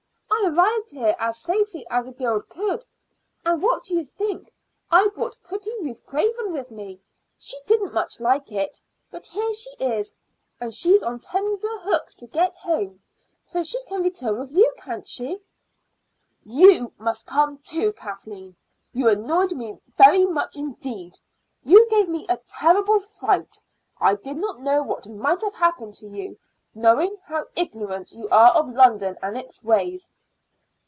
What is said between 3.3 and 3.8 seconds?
And